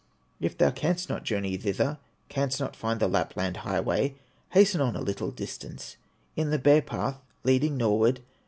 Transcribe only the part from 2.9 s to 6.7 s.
the Lapland highway, Hasten on a little distance, In the